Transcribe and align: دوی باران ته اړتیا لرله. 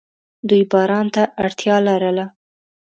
دوی 0.49 0.63
باران 0.71 1.07
ته 1.15 1.23
اړتیا 1.43 1.75
لرله. 1.87 2.25